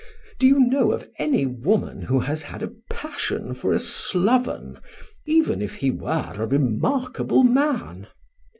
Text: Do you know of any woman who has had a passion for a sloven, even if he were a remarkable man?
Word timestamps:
Do 0.39 0.47
you 0.47 0.61
know 0.61 0.93
of 0.93 1.07
any 1.19 1.45
woman 1.45 2.01
who 2.01 2.21
has 2.21 2.41
had 2.41 2.63
a 2.63 2.73
passion 2.89 3.53
for 3.53 3.71
a 3.71 3.77
sloven, 3.77 4.79
even 5.27 5.61
if 5.61 5.75
he 5.75 5.91
were 5.91 6.33
a 6.35 6.47
remarkable 6.47 7.43
man? 7.43 8.07